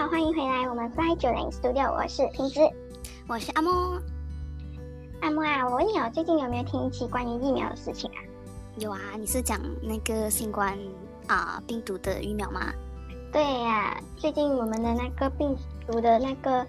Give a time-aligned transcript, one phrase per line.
[0.00, 2.60] 好，欢迎回来，我们 Fly 九零 Studio，我是平子，
[3.28, 4.00] 我是阿莫。
[5.20, 8.16] 阿莫啊，我问你哦，最近有没有听起关于疫苗的事情啊？
[8.78, 10.74] 有啊，你是讲那个新冠
[11.26, 12.72] 啊病毒的疫苗吗？
[13.30, 15.54] 对呀，最近我们的那个病
[15.86, 16.66] 毒的那个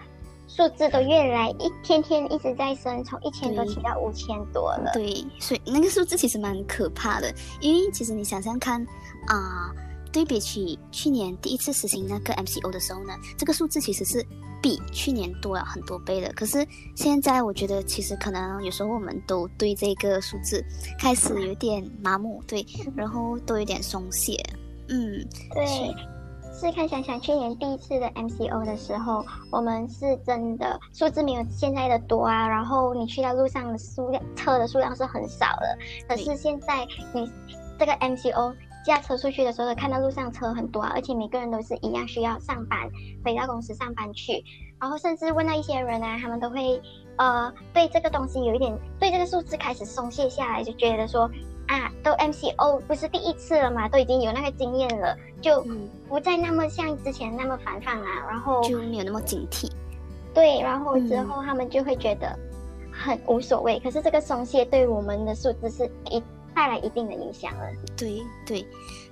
[0.50, 4.92] 数字都越来一天天一直在升，从一千多提到五千多了。
[4.94, 8.86] 对，所以那个数字其实蛮可怕的，因为其实你想想看
[9.28, 9.72] 啊。
[10.12, 14.26] 对比起去年第一次实行那个 MCO 的时候呢，这个数字其实是
[14.62, 16.32] 比去年多了很多倍的。
[16.34, 20.64] 可是现在我觉得，其实可能有时候我们都对这个数字
[21.00, 24.36] 开始有点麻木，对，然后都有点松懈。
[24.90, 25.96] 嗯，对。
[26.54, 32.48] 试看想想，去年第一次的 MCO 的时候，我们是真的数字没有现在的多啊。
[32.48, 35.78] 然后你去到路上的数量车的数量是很少的。
[36.08, 37.32] 可是现在你
[37.80, 38.54] 这个 MCO。
[38.84, 42.90] 驾车出去的时候，看到路上车很多啊，而且每个人都是一样需要上班，
[43.24, 44.44] 回到公司上班去。
[44.80, 46.82] 然后甚至问到一些人啊，他们都会
[47.18, 51.30] 呃对这个东西有一点对这个数字开始松懈下来，就觉得说
[51.68, 55.64] 啊，都 MCO 不是第一次了嘛，都已经有那个经验了，就
[56.10, 59.70] 不再那么像之前那么反抗啊，然后就没有那么警惕。
[60.34, 62.36] 对，然后之后他们就会觉得
[62.92, 63.80] 很无所谓。
[63.80, 66.24] 可是这个松懈对我们的数字是一。
[66.54, 67.66] 带来一定的影响了。
[67.96, 68.66] 对对，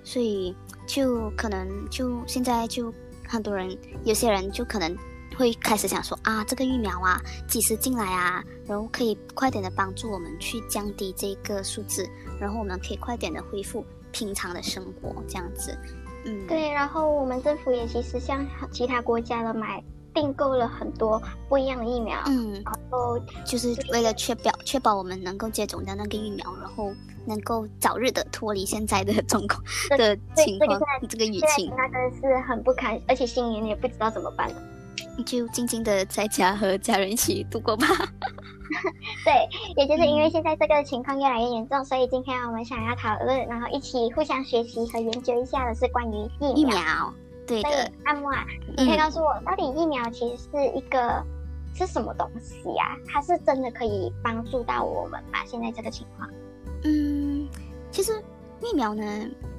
[0.04, 2.94] 所以就可能就现在就
[3.28, 4.96] 很多人，有些人就可能
[5.38, 12.08] 会开始想说啊，这个疫苗啊，几时进来啊，然后可以快点的帮助我们去降低这个数字，
[12.40, 15.78] 然后我们可以快点的恢复平常的生活，这样子。
[16.26, 19.84] 嗯，对，然后我们政府也其实向其他国家的买。
[20.14, 26.92] 订购了很多不一样的疫苗，嗯，然后就是为了确保确保我们能够接种到那个疫苗，然后
[27.26, 29.62] 能够早日的脱离现在的 状况
[29.98, 31.72] 的情况，这个疫情。
[31.78, 34.50] 那真的是很不堪，而且新年也不知道怎么办。
[34.50, 34.56] 了，
[35.26, 37.88] 就静静的在家和家人一起度过吧。
[39.26, 46.78] 对，也就是因为现在这个情况越来越严重，所以今天我们想要讨论，然后一起互相学习和研究一下的是关于疫苗。
[47.50, 48.46] 对的，阿木啊，
[48.78, 51.24] 你可以告诉我，到底疫苗其实是一个
[51.76, 52.96] 是什么东西呀？
[53.08, 55.40] 它是真的可以帮助到我们吗？
[55.46, 56.30] 现在这个情况？
[56.84, 57.48] 嗯，
[57.92, 58.12] 其实
[58.62, 59.04] 疫苗呢，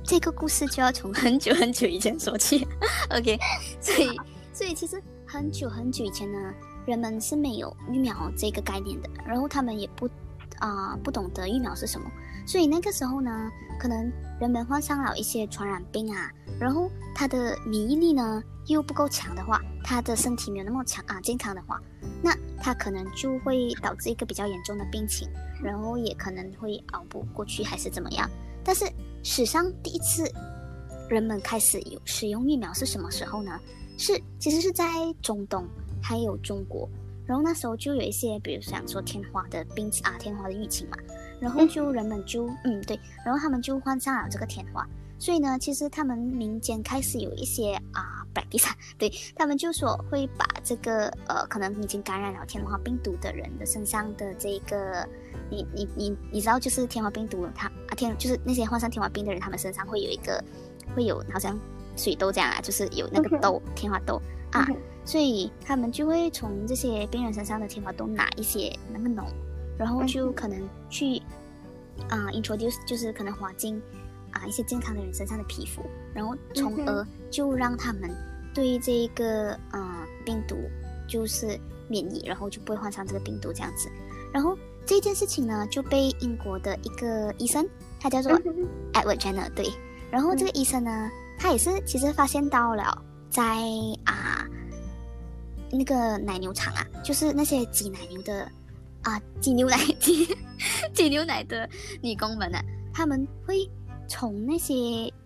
[0.04, 2.66] 这个故事就要从很久很久以前说起。
[3.10, 3.38] OK，
[3.80, 4.20] 所以
[4.52, 6.54] 所以其实很久很久以前呢，
[6.86, 10.08] 人们是没有疫苗这个概念的，然后他们也不
[10.60, 12.08] 啊不懂得疫苗是什么。
[12.46, 14.10] 所以那个时候呢，可能
[14.40, 21.80] 人们患上了一些传染病啊，然后他的免疫力呢又不够强的话，他的身体没有那么强啊健康的话，
[22.22, 25.28] 那他可能就会导致一个比较严重的病情，
[25.62, 28.28] 然后也可能会熬不过去还是怎么样。
[28.64, 28.84] 但是
[29.22, 30.24] 史上第一次
[31.08, 33.58] 人们开始有使用疫苗是什么时候呢？
[33.96, 34.86] 是其实是在
[35.20, 35.68] 中东
[36.02, 36.88] 还有中国，
[37.30, 40.96] 然后那时候就有一些，比如想说天花的病啊，天花的疫情嘛。
[41.38, 44.84] 然后就人们就嗯对，然后他们就患上了这个天花，
[45.16, 55.08] 所以呢，其实他们民间开始有一些啊百病上，对他们就说会把这个呃可能已经感染了天花病毒的人的身上的这个，
[55.48, 60.42] 你你你你知道就是天花病毒它啊天就是那些患上天花病的人，他们身上会有一个
[60.96, 61.56] 会有好像
[61.96, 64.20] 水痘这样啊，就是有那个痘天花痘
[64.50, 64.66] 啊，
[65.04, 69.24] 所以他们就会从这些病人身上的天花都拿一些那个脓。
[69.78, 71.16] 然后就可能去
[72.10, 73.80] 啊，introduce 就是可能滑进
[74.30, 75.80] 啊一些健康的人身上的皮肤，
[76.12, 78.14] 然后从而就让他们
[78.52, 80.54] 对这个呃病毒
[81.08, 81.58] 就是
[81.88, 83.88] 免疫，然后就不会患上这个病毒这样子。
[84.34, 87.66] 然后这件事情呢就被英国的一个医生，
[87.98, 88.32] 他叫做
[88.92, 89.72] Edward Jenner，对。
[90.10, 93.42] 然后这个医生呢，他也是其实发现到了在
[94.04, 94.19] 啊
[95.70, 98.50] 那个奶牛场啊，就是那些挤奶牛的。
[99.02, 100.28] 啊，挤牛奶 挤
[100.92, 101.66] 挤牛奶的
[102.02, 102.58] 女工们呢，
[102.92, 103.66] 他们会
[104.06, 104.74] 从那些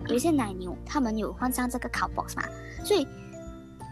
[0.06, 2.44] 有一些奶牛，他们有患上这个 cowpox 嘛，
[2.84, 3.04] 所以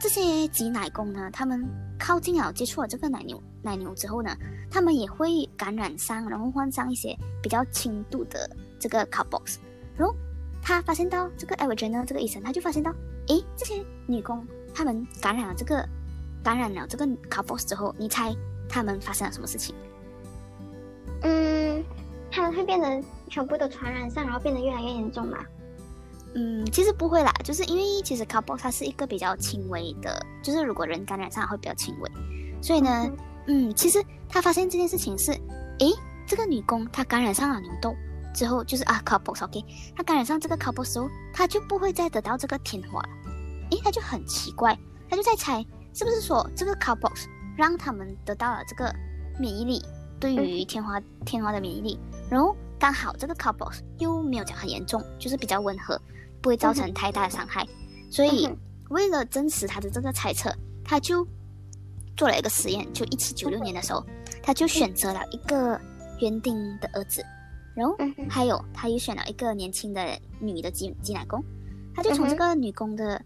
[0.01, 1.69] 这些挤奶工呢，他们
[1.99, 4.37] 靠近了接触了这个奶牛奶牛之后呢，
[4.71, 8.49] 他们也会感染上，然后患上一些比较轻度的
[8.79, 9.57] 这个 cowpox。
[9.97, 10.15] 然后
[10.63, 12.95] 他发现到这个艾维珍呢，这个医生他就发现到，
[13.27, 15.85] 诶，这些女工他们感染了这个
[16.43, 18.35] 感染了这个 cowpox 之后，你猜？
[18.69, 19.75] 他们发生了什么事情？
[21.23, 21.85] 嗯，
[22.31, 25.39] 他们会变得全部都传染上，然后变得越来越严重吗？
[26.35, 32.11] 嗯，其实不会啦，就是因为其实 cowpox 它是一个比较轻微的，就是如果人感染上会比较轻微，
[32.63, 33.11] 所以呢，
[33.47, 35.33] 嗯，其实他发现这件事情是，
[35.81, 35.93] 诶，
[36.27, 37.95] 这个女工她感染上了牛痘
[38.35, 39.63] 之后，就是啊 cowpox，OK，
[39.95, 43.09] 她感染上这个 cowpox 之后，她就不会再得到这个天花了，
[43.73, 44.75] 诶，她就很奇怪。
[45.11, 45.63] 他就在猜
[45.95, 48.95] 是不是说这个 cowpox 让他们得到了这个
[49.39, 49.83] 免疫力，
[50.19, 51.99] 对于天花天花的免疫力，
[52.31, 56.01] 然后刚好这个 cowpox 又没有讲很严重，就是比较温和，
[56.41, 57.67] 不会造成太大的伤害，
[58.11, 58.49] 所以
[58.91, 60.55] 为了证实他的这个猜测，
[60.85, 61.27] 他就
[62.17, 64.05] 做了一个实验，就一七九六年的时候，
[64.43, 65.81] 他就选择了一个
[66.21, 67.25] 园丁的儿子。
[67.75, 67.97] 然后
[68.29, 70.07] 还有，他又选了一个年轻的
[70.39, 71.43] 女的挤挤奶工，
[71.95, 73.19] 他就从这个女工的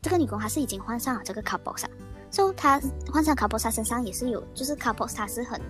[0.00, 1.84] 这个女工，她是已经患上了这个 c a p o s
[2.30, 2.80] 以她
[3.12, 5.60] 患上 o s a 身上也是有，就是 o s a 是很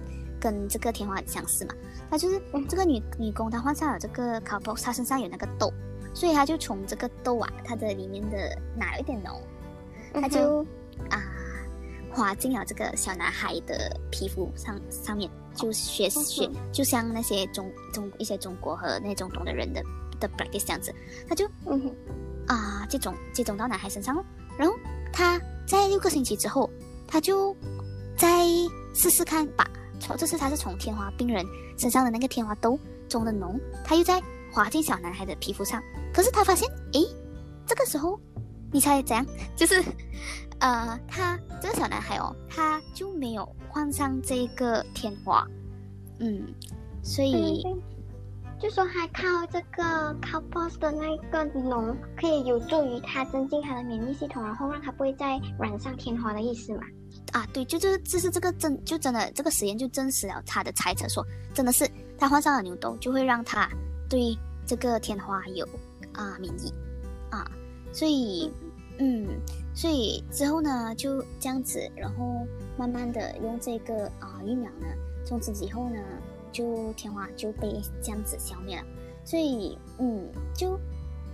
[0.40, 1.74] 跟这个天花很相似嘛。
[2.10, 5.72] 他就是这个女女工，她换上了这个 p o 她身上有那个痘，
[6.14, 9.40] 所以她就从这个痘啊，它的里面的哪有一点脓，
[10.20, 10.64] 她就
[11.10, 11.22] 啊。
[12.10, 19.80] 滑进了这个小男孩的皮肤上上面，就学学，就像那些中中一些中国和那种懂的人的
[20.18, 20.92] 的 practice 这样子，
[21.28, 21.94] 他就嗯
[22.48, 24.24] 啊接种接种到男孩身上，
[24.58, 24.74] 然后
[25.12, 26.68] 他在六个星期之后，
[27.06, 27.54] 他就
[28.16, 28.46] 再
[28.94, 29.68] 试试看把
[30.00, 31.44] 从这次他是从天花病人
[31.76, 32.78] 身上的那个天花痘
[33.08, 35.82] 中的脓，他又在滑进小男孩的皮肤上，
[36.12, 37.06] 可是他发现，诶，
[37.66, 38.18] 这个时候
[38.72, 39.24] 你猜怎样？
[39.54, 39.84] 就是。
[40.60, 45.46] 呃，他这个小男孩哦，他就没有患上这个天花，
[46.18, 46.52] 嗯，
[47.00, 47.64] 所以
[48.60, 56.82] 就说他靠这个靠 boss 的那一个脓，可以有助于他增进他的免疫系统，然后让他不会再染上天花的意思嘛？
[57.32, 61.24] 啊，对，就这这是这个真就真的这个实验就证实了他的猜测，说
[61.54, 61.88] 真的是
[62.18, 63.68] 他患上了牛痘，就会让他
[64.08, 65.64] 对这个天花有
[66.12, 66.72] 啊免疫
[67.30, 67.48] 啊，
[67.92, 68.52] 所以
[68.98, 69.26] 嗯。
[69.74, 72.44] 所以之后呢，就这样子，然后
[72.76, 74.88] 慢慢的用这个啊疫苗呢，
[75.24, 76.00] 从此以后呢，
[76.52, 78.84] 就天花就被这样子消灭了。
[79.24, 80.78] 所以，嗯，就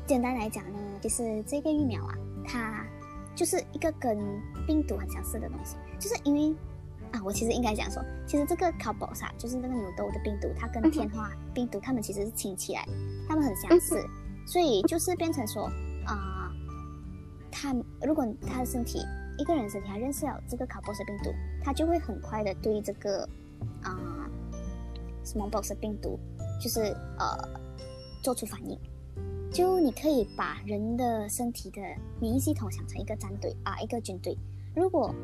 [0.07, 2.15] 简单来讲呢，就是这个疫苗啊，
[2.45, 2.87] 它
[3.35, 4.19] 就是一个跟
[4.67, 6.57] 病毒很相似的东西，就是因为
[7.13, 12.93] 啊，我其实应该讲说，其实这个 c o b o s a 就是那个牛痘的病毒，它跟天花病毒它们其实是亲戚来的，
[13.29, 14.05] 它们很相似，
[14.47, 15.65] 所以就是变成说
[16.07, 16.43] 啊。
[17.57, 17.73] 他
[18.03, 18.99] 如果他的身体
[19.39, 21.33] 一个人身体他认识了这个卡波斯病毒，
[21.63, 23.23] 他就会很快的对这个
[23.81, 23.97] 啊
[25.25, 26.19] smallpox 病毒
[26.61, 26.81] 就是
[27.19, 27.27] 呃
[28.23, 28.79] 做出反应。
[29.51, 31.81] 就你可以把人的身体的
[32.21, 34.37] 免疫系统想成一个战队啊，一个军队。
[34.75, 35.15] 如果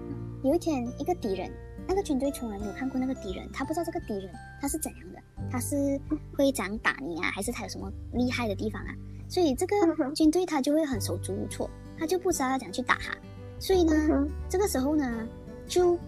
[0.44, 1.50] 有一天一个敌人，
[1.86, 4.30] 那个军队从来没有看过那个敌人，他不知道这个敌人
[4.60, 5.20] 他是怎样的，
[5.50, 6.00] 他是
[6.36, 8.94] 会怎样打你啊，还是他有什么厉害的地方啊？
[9.28, 9.74] 所以这个
[10.14, 11.68] 军队他就会很手足无措。
[11.98, 13.14] 他就不知道要怎样去打他，
[13.58, 15.28] 所以呢，这个时候呢，
[15.66, 15.98] 就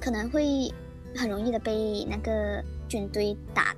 [0.00, 0.72] 可能会
[1.16, 3.74] 很容易的被那个军队打，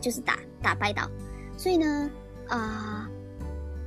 [0.00, 1.10] 就是打打败到。
[1.56, 2.10] 所以呢，
[2.48, 3.08] 啊，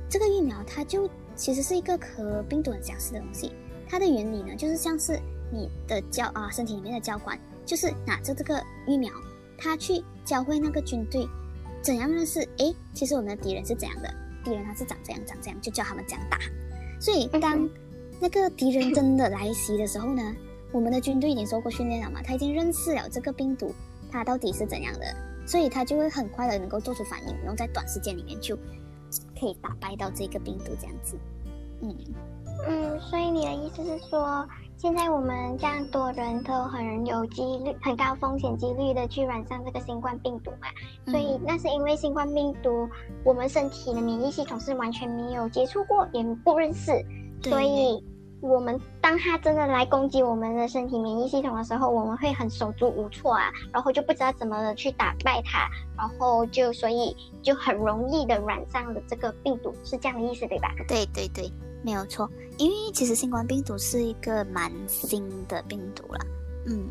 [0.08, 3.52] 这个疫苗它就其实是一个和病毒很相似的东西。
[3.88, 5.18] 它的原理呢，就是像是
[5.50, 9.12] 你的教啊身体里面的教官，就是拿着这个疫苗，
[9.58, 11.28] 他去教会那个军队
[11.82, 12.40] 怎样认识。
[12.58, 14.14] 哎，其实我们的敌人是怎样的？
[14.44, 16.38] 敌人他是长这样长这样，就教他们怎样打。
[17.00, 17.68] 所以，当
[18.20, 20.34] 那个敌人真的来袭的时候呢，
[20.72, 23.72] 我们的军队已经受过训练了嘛，他已经认识了这个病毒，
[24.10, 25.06] 它到底是怎样的，
[25.46, 28.56] 所以他就会很快的能够做出反应，然后在短时间里面就
[29.38, 31.18] 可以打败到这个病毒这样子。
[31.82, 31.94] 嗯
[32.68, 40.68] 嗯，所以你的意思是说，现在我们这样多人都很有几率、很高风险几率的去染上这个新冠病毒嘛？
[41.10, 42.88] 所以那是因为新冠病毒，
[43.24, 46.92] 我们身体的免疫系统是完全没有接触过，也不认识，
[47.42, 48.00] 所以
[48.42, 60.74] 我们当他真的来攻击我们的身体免疫系统的时候，我们会很手足无措啊，然后就不知道怎么的去打败它，然后就所以就很容易的染上了这个病毒，是这样的意思对吧？
[60.88, 61.50] 对对对，
[61.84, 66.18] 没有错，因为其实新冠病毒是一个蛮新的病毒了，
[66.66, 66.84] 嗯。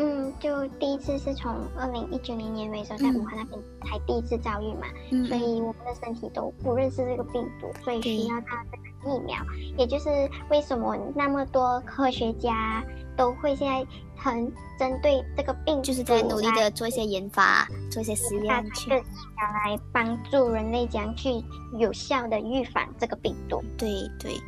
[0.00, 4.86] 嗯，就第一次是从二零一九年年尾时候在武汉那边才第一次遭遇嘛，
[5.26, 9.36] 所以我们的身体都不认识这个病毒，所以需要它这个疫苗。
[9.76, 10.08] 也就是
[10.50, 12.84] 为什么那么多科学家
[13.16, 13.86] 都会现在
[14.16, 21.30] 很针对这个病，就是在努力的做一些研发，做一些实验，去疫苗来帮助人类这样去
[21.78, 23.62] 有效的预防这个病毒。
[23.76, 24.40] 对对，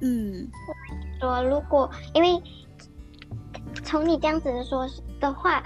[0.00, 0.48] 嗯，
[1.20, 2.42] 说如果因为。
[3.84, 4.86] 从你这样子说
[5.20, 5.62] 的话，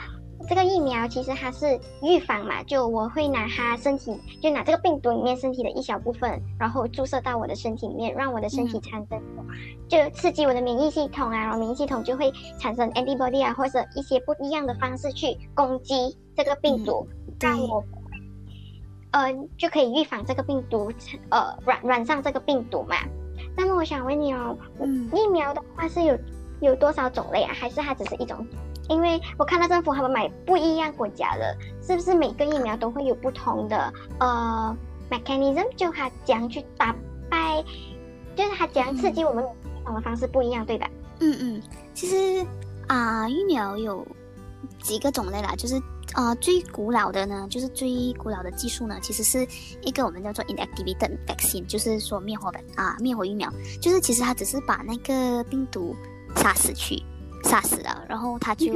[0.48, 9.20] 这个疫苗其实它是预防嘛，就我会拿它身体，就拿这个病毒里面身体的一小部分，然后注射到我的身体里面，让我的身体产生，
[9.88, 17.06] 就刺激我的免疫系统啊，然后免疫系统就会产生 antibody 啊，或者一些不一样的方式去攻击这个病毒，
[17.38, 17.84] 让我，
[19.12, 20.90] 呃，就可以预防这个病毒，
[21.28, 22.96] 呃，染染上这个病毒嘛。
[23.56, 26.18] 那么我想问你哦，嗯疫苗的话是有
[26.60, 27.52] 有多少种类啊？
[27.52, 28.46] 还是它只是一种？
[28.90, 34.76] 因为我看到政府他们买不一样国家的，是不是每个疫苗都会有不同的呃
[35.08, 35.64] mechanism？
[35.76, 36.94] 就它怎样去打
[37.30, 37.64] 败，
[38.34, 40.90] 就是它怎样刺激我们系统的方式不一样，对吧？
[41.20, 41.62] 嗯嗯，
[41.94, 42.44] 其实
[42.88, 44.04] 啊，疫苗有
[44.82, 45.80] 几个种类啦，就是
[46.16, 49.46] 呃最古老的呢，就是最古老的技术呢，其实是
[49.82, 53.48] 一个我们叫做 inactivated vaccine，就是说灭活啊灭活疫苗，
[53.80, 55.94] 就是其实它只是把那个病毒
[56.34, 57.00] 杀死去。
[57.44, 58.72] 杀死了，然后他就，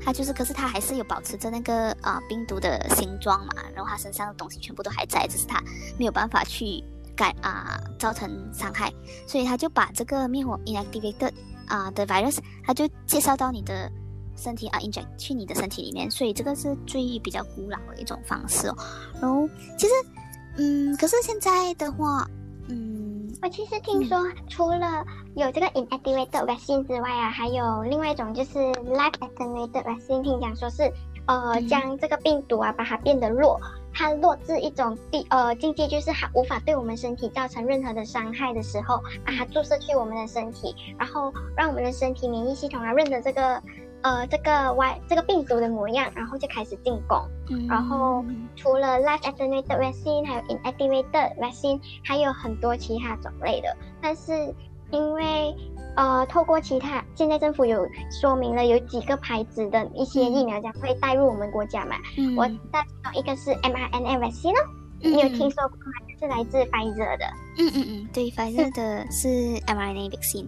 [0.00, 5.62] 他就是，可是他还是有保持着那个啊病毒的形状嘛，然后他身上的东西全部都还在，只是他
[5.98, 6.82] 没有办法去
[7.16, 8.92] 改啊造成伤害，
[9.26, 11.32] 所以他就把这个灭火 inactivated
[11.66, 13.90] 啊的 virus，他就介绍到你的
[14.36, 18.76] 身体啊 inject 去你的身体里面，所以这个是最比较古老的一种方式哦。
[19.20, 19.92] 然后其实，
[20.58, 22.28] 嗯，可是现在的话。
[23.46, 30.20] 我其实听说，除了有这个 inactivated vaccine 之外啊，还有另外一种就是 live attenuated vaccine。
[30.20, 30.92] 听讲说是，
[31.28, 33.56] 呃，将这个病毒啊，把它变得弱，
[33.94, 43.62] 它弱至一种地呃境界，就是它无法对我们身体造成任何的伤害的时候，把它注射去我们的身体，然后让我们的身体免疫系统啊认得这个。
[44.02, 47.18] 呃，这个 Y 这个病毒的模样，然后就开始进攻。
[47.50, 48.24] 嗯然后
[48.54, 53.76] 除了 live attenuated vaccine，还有 inactivated vaccine，还有很多其他种类的。
[54.00, 54.54] 但是
[54.90, 55.54] 因为
[55.96, 61.96] 呃，透过其他，现在政府有说明了有几个牌子的一些疫苗将会带入我们国家嘛。
[62.18, 62.84] 嗯我带
[63.14, 64.68] 一个是 mRNA vaccine 哦，
[65.00, 65.92] 你有听说过吗？
[66.18, 67.26] 是来自 Pfizer 的。
[67.58, 69.28] 嗯嗯嗯，对，Pfizer 的是
[69.66, 70.46] mRNA vaccine。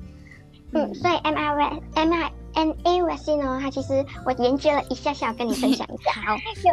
[0.72, 6.10] 嗯，所以 mRNA mRNA N A vaccine 呢，它其实我研究了一下下，跟你分享一下。
[6.10, 6.68] 好，就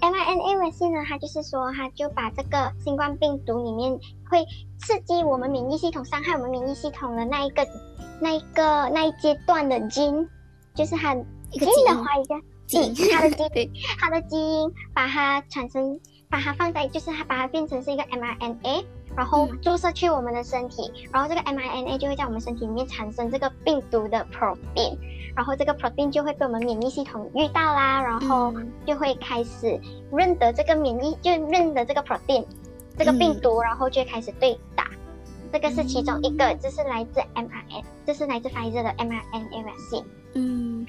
[0.00, 3.98] M I N A vaccine 呢，它就是说，它就把这个新冠病毒里面
[4.28, 4.44] 会
[4.78, 7.66] 刺激我们免疫系统、伤害我们免疫系统的那一个、
[8.20, 10.28] 那一个、那一阶段的基因，
[10.74, 11.14] 就是它
[11.50, 12.34] 一个基因的话，一个
[12.66, 15.98] 基因，它的基因，它的基因，把它产生，
[16.28, 18.84] 把它放在，就是它把它变成是一个 M I N A。
[19.16, 24.96] 然后注射去我们的身体，然后这个 mRNA 就会在我们身体里面产生这个病毒的 protein，
[25.36, 28.54] 然后这个 protein 就会被我们免疫系统遇到啦，然后
[28.86, 29.78] 就会开始
[30.10, 32.44] 认得这个免疫，就认得这个 protein，
[32.96, 34.86] 这个病毒，然后就开始对打。
[35.52, 40.04] 这个是其中一个，这是来自 mRNA，这是来自 Pfizer 的 mRNA vaccine。
[40.32, 40.86] 嗯，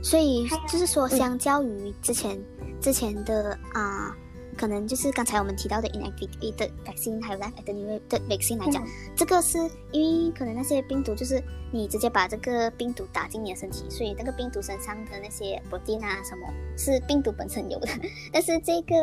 [0.00, 2.40] 所以就是说，相较于之前
[2.80, 4.16] 之前的啊。
[4.56, 8.84] 可能就是刚才我们提到的 inactivated vaccine，还有 live attenuated vaccine 来讲，
[9.14, 9.58] 这个是
[9.92, 16.46] 因为可能那些病毒就是你直接把这个病毒打进你的身体，所以那个病毒身上的那些 protein 啊什么，
[16.76, 17.88] 是病毒本身有的。
[18.32, 18.96] 但是这个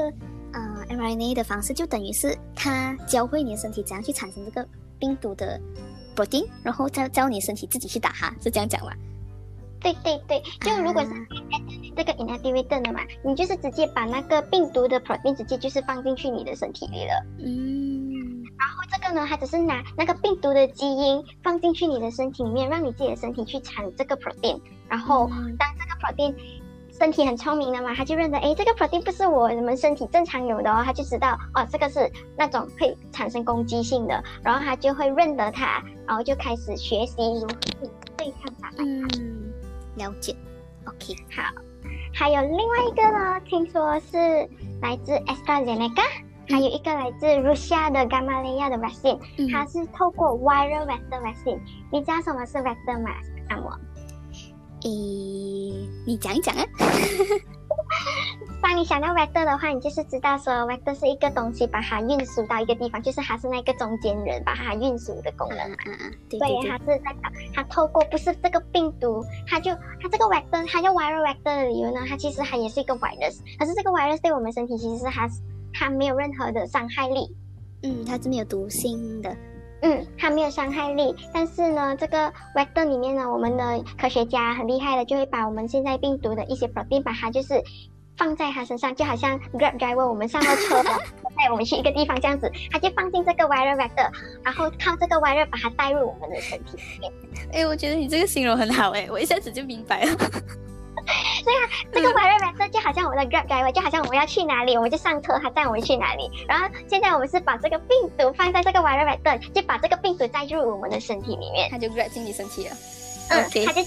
[0.54, 4.68] 呃 mRNA 的方式就等于是它教会你的身体怎样去产生这个
[4.98, 5.60] 病毒的
[6.16, 8.92] protein，然后教教你身体自己去打它，是这样讲吗？
[9.84, 11.10] 对对对，就如果是
[11.96, 17.14] 这个 inactivated 的嘛，你就是直接把那个病毒的 protein 直接就是放进去你的身体里了。
[17.40, 24.60] 嗯，然后这个呢，它只是拿那个病毒的基因放进去你的身体里面，让你自己的身体去产这个 protein。
[24.88, 25.28] 然后
[25.60, 26.34] 当这个 protein
[26.98, 38.72] 身体很聪明的嘛，它就认得，哎，这个 protein 不是我们身体正常有的哦，它就知道哦，这个是那种会产生攻击性的，然后它就会认得它，然后就开始学习如何对抗它。
[38.78, 39.43] 嗯。
[39.96, 40.36] 了解
[40.86, 41.44] ，OK，好，
[42.14, 44.18] 还有另外一个呢，听说是
[44.82, 46.04] 来自 AstraZeneca，
[46.50, 49.20] 还有一个来自 Russia 的 Gamaleya 的 vaccine，
[49.52, 51.60] 它是透过 viral vector vaccine。
[51.92, 53.12] 你知道什么是 vector 吗？
[53.50, 53.70] 阿莫？
[54.84, 54.90] 诶，
[56.06, 56.64] 你讲一讲啊。
[58.62, 65.78] 当你想到 vector 的话，你就是知道说 vector 是一个东西，把它运输到一个地方，就是它是那个中间人，把它运输的功能嘛。
[65.86, 66.48] 嗯嗯，对对对。
[66.48, 67.16] 所以它是在
[67.54, 75.30] 它透过不是这个病毒，它就它这个 vector，它叫 viral vector 的理由呢，它其实它也是一个 virus，可是这个 virus 对我们身体其实是它
[75.74, 77.36] 它没有任何的伤害力。
[77.84, 79.36] 嗯，它是没有毒性的。
[79.84, 87.62] 嗯，它没有伤害力，但是呢，这个 vector 里面呢，我们的科学家很厉害的，就会把我们现在病毒的一些 protein，把它就是
[88.18, 90.82] 放在它身上，就好像 grab driver，我们上了车
[91.36, 94.10] 带我们去一个地方这样子，它就放进这个 viral vector，
[94.42, 97.12] 然后靠这个 viral 把它带入我们的身体里面。
[97.52, 100.12] 哎，我觉得你这个形容很好哎，我一下子就明白了。
[101.44, 102.40] 所以啊，这个 viral
[103.04, 106.30] 我们的 grab driver，就好像我们要去哪里，我们就上车，他带我们去哪里。
[106.48, 112.76] 然后现在我们是把这个病毒放在这个 viral vector，就把这个病毒带入我们的身体里面，它就 grab 进你身体了。
[113.30, 113.82] 嗯，它就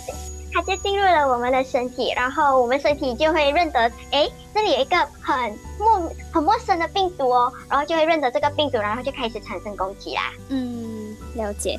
[0.53, 3.81] 它就进入了我们的身体，然后我们身体就会认得，
[4.11, 10.33] 哎，这里有一个很陌很陌生的病毒哦，然后就会认得这个病毒，然后就开始产生攻击啦。
[10.49, 11.79] 嗯，了解。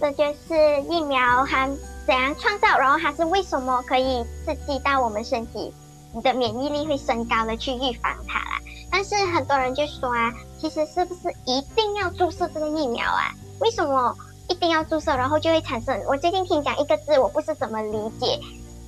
[0.00, 1.68] 这就是疫苗它
[2.06, 5.72] 怎样创造，然后它是为什么可以刺激到我们身体
[6.12, 8.60] 你的免疫力会升高的去预防它啦。
[8.90, 13.32] 但是很多人就说啊，其实是不是一定要注射这个疫苗啊？
[13.60, 14.16] 为什么
[14.48, 16.00] 一定要注射，然后就会产生？
[16.06, 18.38] 我最近听讲一个字，我不是怎么理解，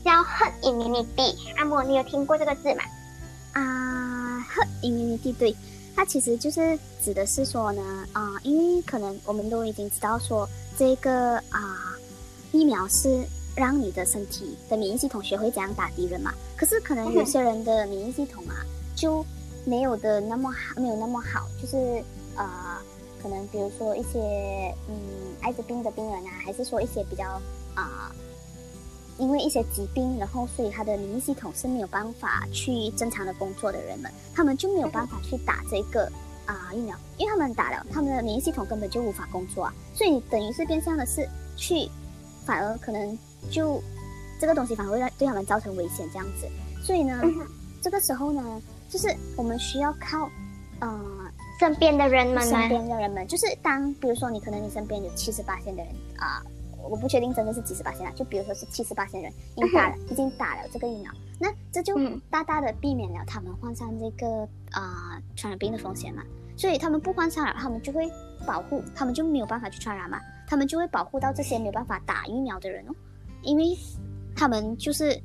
[0.05, 1.35] 叫 herd immunity。
[1.57, 2.83] 阿莫，你有听过这个字吗？
[3.55, 5.55] 啊，herd immunity 对。
[5.97, 7.83] 它其实就是指的是说呢，
[8.13, 10.49] 啊，因为可能我们都已经知道说，
[10.79, 11.93] 这个啊
[12.53, 13.27] 疫苗是
[13.59, 16.33] 让你的身体的免疫系统学会怎样打敌人嘛。
[16.57, 18.65] 可是可能有些人的免疫系统啊
[18.97, 19.25] 就
[19.65, 22.03] 没有的那么好，没有那么好，就是
[22.37, 22.79] 呃，
[23.23, 24.97] 可能比如说一些嗯
[25.43, 27.25] 艾滋病的病人啊，还是说一些比较
[27.75, 28.11] 啊。
[29.21, 36.09] 因为一些疾病，然后所以他的免疫系统是没有办法去正常的工作的人们，他们就没有办法去打这个
[36.47, 41.91] 啊疫苗，因为他们打了，他们的免疫系统根本就无法工作啊，所以等于是变相的是去，
[42.47, 43.19] 反而可能
[43.51, 43.83] 就
[44.41, 46.49] 这个东西反而会让对他们造成危险这样子，
[46.83, 47.21] 所以呢，
[47.81, 50.29] 这个时候呢，就是我们需要靠，
[50.81, 51.01] 呃，
[51.59, 56.43] 身边的人们，身边的人们，就是当比如说你可能你身边有七十八线的人啊。
[56.91, 61.95] 我不确定真的是几十八线了，就比如说是七十八线人已经打了，已经打了这个疫苗，那这就
[62.31, 66.23] 大大的避免了他们患上这个啊传染病的风险嘛。
[66.57, 68.11] 所以他们不患上了，他们就会
[68.47, 72.95] 保护，他们就没有办法去传染嘛，他们就会保护到这些没有办法打疫苗的人哦，
[73.43, 73.77] 因为
[74.37, 75.21] 他们就是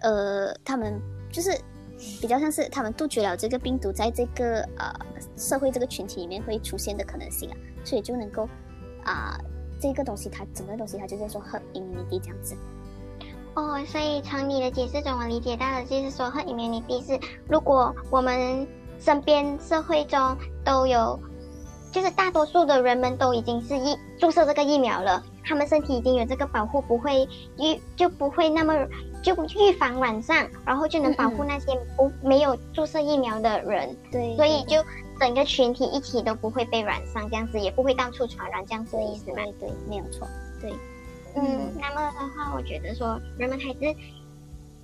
[0.00, 1.00] 呃，他们
[1.30, 1.50] 就是
[2.20, 4.92] 比较像是他们杜绝了这个病毒在这个呃
[5.36, 8.48] 社会这个群体里面会出现的可能性啊，所以就能够
[9.04, 9.38] 啊。
[9.80, 12.56] 这个东西，它整个东西，它就是说喝 immunity 这样子。
[13.54, 18.66] 哦，所以从你的解释中，我理解到的就是说喝 immunity 是，如果我们
[18.98, 21.16] 身边社会中都有，
[21.92, 27.26] 就是大多数的人们都已经是疫注射这个疫苗了，他们身体已经有这个保护，不会
[27.58, 28.74] 预就不会那么
[29.22, 33.96] 就预防染上，然后就能保护那些不没有注射疫苗的人。
[34.12, 34.76] 对，所以就。
[35.20, 39.42] 整个群体一起都不会被染上，这样子也不会到处传染，这样子的意思吗？
[39.58, 40.24] 对对，没有错。
[40.60, 40.72] 对，
[41.34, 43.96] 嗯，那么的话，我觉得说人们还是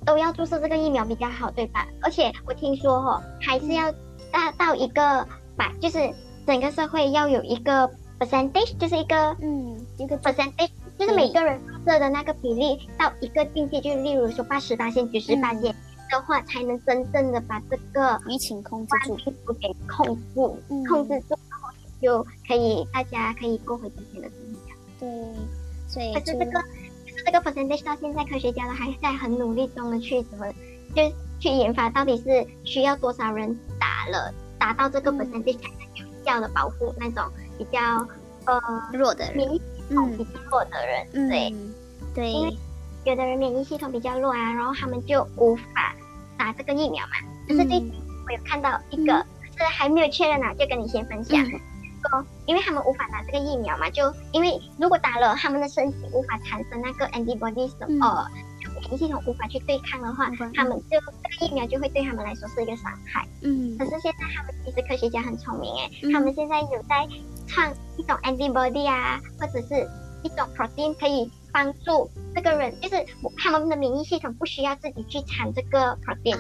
[0.05, 1.87] 都要注射这个疫苗比较好，对吧？
[2.03, 3.93] 而且我听说哈，还是要
[4.33, 5.25] 达到一个
[5.57, 6.13] 百，就是
[6.45, 15.75] 整个社会要有一个 percentage，就是一个嗯一个 percentage，就是每个人注射的那个比例到一个境界，就例如说八十八线、九十八线。
[16.11, 19.17] 的话，才能真正的把这个疫情控制住，
[19.55, 21.69] 给控住，控制住，然后
[22.01, 24.61] 就可以大家可以过回之前的生活。
[25.01, 25.09] 对，
[25.89, 30.47] 所以可是这个，可是这个 percentage 到现在科学家都还在很努力中的去怎么，
[30.95, 31.03] 就
[31.41, 37.25] 去研发到底是需要多少人打了，达到这个 percentage 才能有效的保护那种
[37.59, 38.07] 比较
[38.45, 38.61] 呃
[38.93, 41.55] 弱的人，免疫系统比较弱的人，对，
[42.15, 42.33] 对。
[42.33, 42.57] 因为
[43.05, 45.95] 有的人免疫系统比较弱啊，然后他们就无法
[46.39, 47.13] 打这个疫苗嘛。
[47.47, 47.93] 可是最近
[48.27, 49.15] 我有看到一个，
[49.57, 51.45] 是还没有确认呢，就跟你先分享。
[52.11, 58.27] 说，因为他们无法打这个疫苗嘛，就因为如果打了，他们的身体无法产生那个 antibodies，呃，
[58.75, 63.27] 免疫系统无法去对抗的话，他们就这个疫苗就会对他们来说是一个伤害。
[63.43, 63.77] 嗯。
[63.79, 67.07] 可是现在他们其实科学家很聪明哎，他们现在有在
[67.47, 69.89] 创一种 antibody 啊，或者是
[70.23, 71.31] 一种 protein 可以。
[71.55, 72.97] 帮助这个人，就是
[73.39, 76.35] 他们的免疫系统不需要自己去产这个 protein，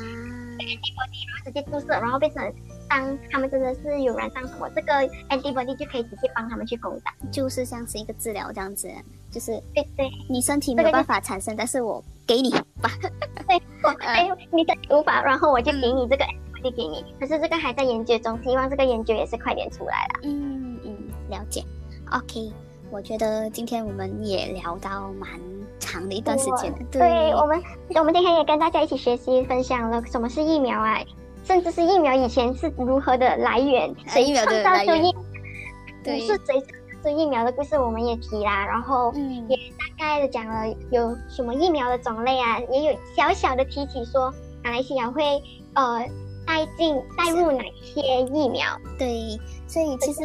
[0.58, 2.52] 这个 antibody 然后直接注射，然后变成
[2.88, 4.92] 当他们真的是有染上什么，这个
[5.28, 8.90] antibody 就可以直接帮他们去攻打，就是像是一个治疗这样子，
[9.30, 12.50] 就是对对，你身体没有办法产生，但是我给你
[12.82, 12.90] 吧，
[13.46, 20.20] 对，我 哎你的无法，然后我就给你这个 antibody 给你，可是这个还在研究中，希望这个研究也是快点出来了。
[20.24, 20.63] 嗯嗯，
[21.34, 21.64] 了解
[22.12, 22.52] ，OK。
[22.90, 25.28] 我觉得今天我们也聊到蛮
[25.80, 26.78] 长的一段时间了。
[26.92, 27.60] 对我们，
[27.96, 31.00] 我们今天也跟大家一起学习分享了什么是疫苗啊，
[31.42, 35.12] 甚至是疫苗以前是如何的来源，谁创造出疫，
[36.04, 38.64] 不是谁创造出疫苗的故事，我们也提啦。
[38.64, 39.12] 然后
[39.48, 45.42] 也大概的讲了有什么疫苗的种类啊，也有小小的提起说马来西亚会
[45.72, 45.98] 呃
[46.46, 48.64] 带进带入哪些疫苗。
[48.96, 50.22] 对，所以其实。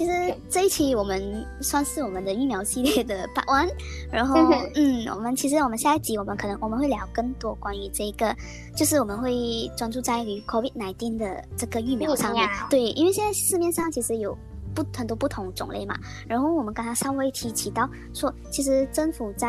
[0.00, 3.70] 其实这一期我们算是我们的疫苗系列的 part one，
[4.10, 4.34] 然后
[4.74, 8.34] 嗯，我们其实我们下一集我们可能我们会聊更多关于这个，
[8.74, 12.48] 就是我们会专注在于 COVID nineteen 的这个疫苗上面。
[12.70, 14.34] 对，因为现在市面上其实有
[14.74, 15.94] 不很多不同种类嘛，
[16.26, 19.46] 然后我们刚才稍微提起到说，其实政府在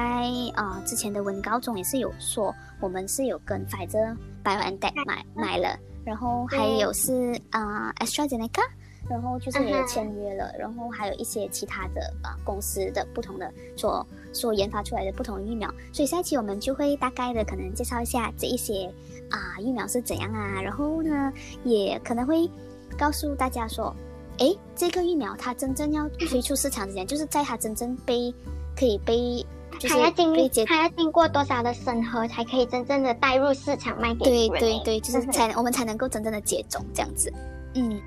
[0.55, 8.63] 啊之前的文稿中也是有说，我们是有跟 Pfizer BioNTech 买买了，然后还有是啊 AstraZeneca。
[9.11, 18.89] 然后就是也签约了，然后还有一些其他的呃公司的不同的所所研发出来的不同疫苗，所以下一期我们就会大概的可能介绍一下这一些
[19.29, 21.33] 啊疫苗是怎样啊，然后呢
[21.65, 22.49] 也可能会
[22.97, 23.93] 告诉大家说，
[24.37, 28.33] 诶，这个疫苗它真正要推出市场之前，就是在它真正被
[28.77, 29.45] 可以被。
[29.89, 37.33] 它要经历，它要经过多少的审核，才可以真正的带入市场卖给对对对，就是才我们才能够真正的接种这样子。
[37.73, 37.99] 嗯。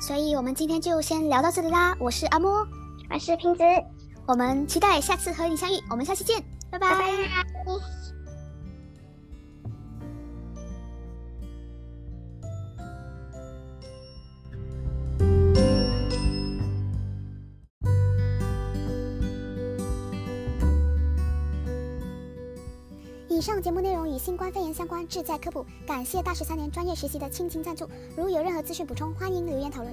[0.00, 1.94] 所以我们今天就先聊到这里啦。
[2.00, 2.66] 我是阿莫，
[3.10, 3.62] 我是瓶子，
[4.26, 5.74] 我们期待下次和你相遇。
[5.90, 7.10] 我们下期见，拜拜。
[7.10, 8.19] 以
[23.50, 25.66] 上节目内容与新冠肺炎相关，志在科普。
[25.84, 27.84] 感谢大学三年专业实习的倾情赞助。
[28.16, 29.92] 如有任何资讯补充，欢迎留言讨论。